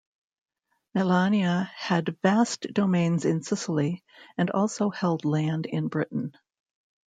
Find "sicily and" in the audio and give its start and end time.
3.43-4.49